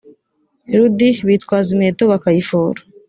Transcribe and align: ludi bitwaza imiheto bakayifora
ludi 0.77 1.07
bitwaza 1.27 1.67
imiheto 1.75 2.03
bakayifora 2.11 2.79